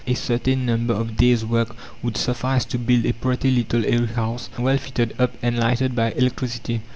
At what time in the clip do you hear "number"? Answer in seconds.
0.65-0.95